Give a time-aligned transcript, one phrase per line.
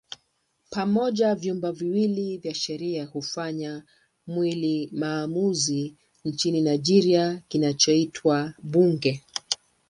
[0.71, 3.83] Pamoja vyumba viwili vya sheria hufanya
[4.27, 9.23] mwili maamuzi nchini Nigeria kinachoitwa Bunge.